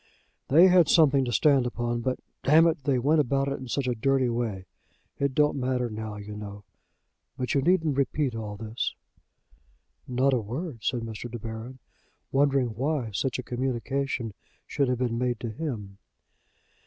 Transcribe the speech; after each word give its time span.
"They 0.47 0.67
had 0.67 0.89
something 0.89 1.25
to 1.25 1.31
stand 1.31 1.67
upon, 1.67 2.01
but, 2.01 2.19
damn 2.41 2.65
it, 2.65 2.85
they 2.85 2.97
went 2.97 3.21
about 3.21 3.47
it 3.49 3.59
in 3.59 3.67
such 3.67 3.87
a 3.87 3.93
dirty 3.93 4.29
way! 4.29 4.65
It 5.19 5.35
don't 5.35 5.59
matter 5.59 5.91
now, 5.91 6.15
you 6.15 6.35
know, 6.35 6.63
but 7.37 7.53
you 7.53 7.61
needn't 7.61 7.95
repeat 7.97 8.33
all 8.33 8.57
this." 8.57 8.95
"Not 10.07 10.33
a 10.33 10.39
word," 10.41 10.79
said 10.81 11.01
Mr. 11.01 11.29
De 11.29 11.37
Baron, 11.37 11.77
wondering 12.31 12.69
why 12.69 13.11
such 13.13 13.37
a 13.37 13.43
communication 13.43 14.33
should 14.65 14.87
have 14.87 14.97
been 14.97 15.19
made 15.19 15.39
to 15.41 15.51
him. 15.51 15.99